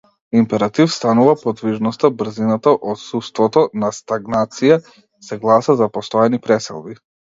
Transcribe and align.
Императив 0.41 0.93
станува 0.93 1.35
подвижноста, 1.41 2.11
брзината, 2.23 2.75
отуството 2.95 3.65
на 3.85 3.93
стагнација, 4.01 4.83
се 5.31 5.43
гласа 5.49 5.81
за 5.87 5.95
постојани 5.97 6.47
преселби. 6.51 7.03